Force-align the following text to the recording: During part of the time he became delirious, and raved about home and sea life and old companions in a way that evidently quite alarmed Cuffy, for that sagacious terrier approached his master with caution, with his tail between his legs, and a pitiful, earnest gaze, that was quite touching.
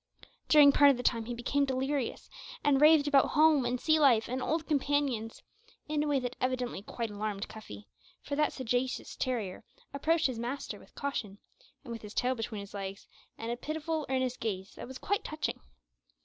During 0.49 0.71
part 0.71 0.89
of 0.89 0.97
the 0.97 1.03
time 1.03 1.25
he 1.25 1.35
became 1.35 1.63
delirious, 1.63 2.27
and 2.63 2.81
raved 2.81 3.07
about 3.07 3.27
home 3.37 3.65
and 3.65 3.79
sea 3.79 3.99
life 3.99 4.27
and 4.27 4.41
old 4.41 4.65
companions 4.65 5.43
in 5.87 6.01
a 6.01 6.07
way 6.07 6.19
that 6.19 6.35
evidently 6.41 6.81
quite 6.81 7.11
alarmed 7.11 7.47
Cuffy, 7.47 7.87
for 8.19 8.35
that 8.35 8.51
sagacious 8.51 9.15
terrier 9.15 9.63
approached 9.93 10.25
his 10.25 10.39
master 10.39 10.79
with 10.79 10.95
caution, 10.95 11.37
with 11.83 12.01
his 12.01 12.15
tail 12.15 12.33
between 12.33 12.61
his 12.61 12.73
legs, 12.73 13.07
and 13.37 13.51
a 13.51 13.55
pitiful, 13.55 14.07
earnest 14.09 14.39
gaze, 14.39 14.73
that 14.73 14.87
was 14.87 14.97
quite 14.97 15.23
touching. 15.23 15.59